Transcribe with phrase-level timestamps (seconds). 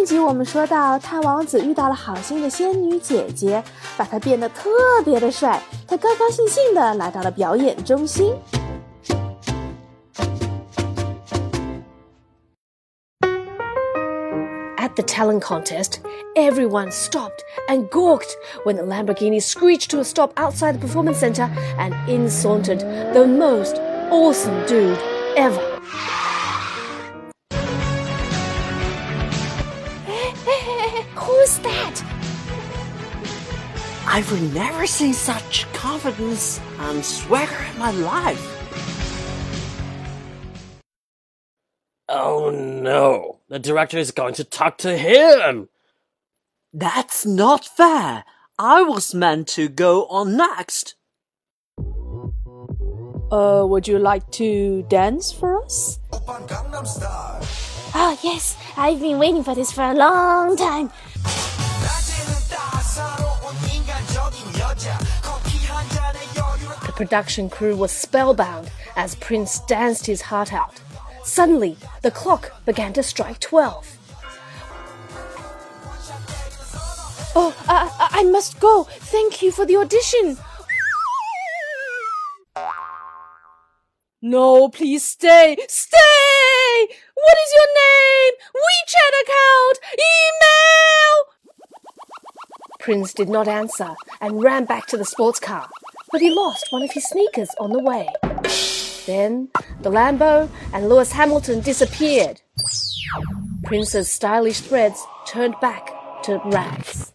[0.00, 3.62] 一集我们说到，炭王子遇到了好心的仙女姐姐，
[3.98, 4.70] 把他变得特
[5.04, 5.60] 别的帅。
[5.86, 8.34] 他高高兴兴的来到了表演中心。
[14.78, 15.98] At the talent contest,
[16.34, 18.30] everyone stopped and gawked
[18.64, 22.80] when the Lamborghini screeched to a stop outside the performance center and in sauntered
[23.12, 23.76] the most
[24.10, 24.96] awesome dude
[25.36, 25.60] ever.
[31.40, 32.02] Who's that?
[34.06, 38.44] I've never seen such confidence and swagger in my life.
[42.10, 45.70] Oh no, the director is going to talk to him.
[46.74, 48.24] That's not fair.
[48.58, 50.94] I was meant to go on next.
[53.32, 56.00] Uh, would you like to dance for us?
[57.92, 60.90] Oh, yes, I've been waiting for this for a long time.
[67.00, 70.82] Production crew was spellbound as Prince danced his heart out.
[71.24, 73.96] Suddenly, the clock began to strike 12.
[77.34, 78.84] Oh, I, I must go.
[78.84, 80.36] Thank you for the audition.
[84.20, 85.56] No, please stay.
[85.68, 86.88] Stay!
[87.14, 88.34] What is your name?
[88.66, 89.78] WeChat account?
[89.94, 91.30] Email?
[92.78, 95.68] Prince did not answer and ran back to the sports car,
[96.12, 98.08] but he lost one of his sneakers on the way.
[99.06, 99.48] Then
[99.82, 102.40] the Lambo and Lewis Hamilton disappeared.
[103.64, 107.12] Prince's stylish threads turned back to rags.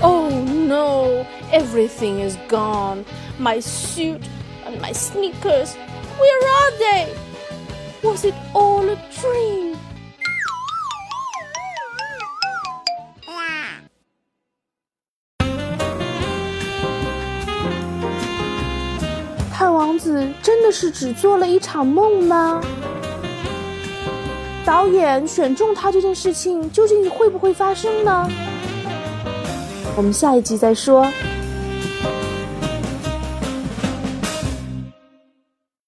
[0.00, 3.04] Oh no, everything is gone.
[3.38, 4.22] My suit
[4.64, 5.74] and my sneakers.
[5.74, 7.16] Where are they?
[8.02, 9.67] Was it all a dream?
[19.58, 22.60] 汉王子真的是只做了一场梦吗？
[24.64, 28.28] 导演选中他这件事情究竟会不会发生呢？
[29.96, 31.04] 我们下一集再说。